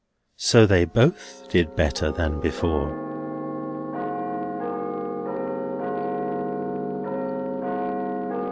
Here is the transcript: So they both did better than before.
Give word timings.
So 0.37 0.65
they 0.65 0.85
both 0.85 1.47
did 1.51 1.75
better 1.75 2.11
than 2.11 2.39
before. 2.39 2.89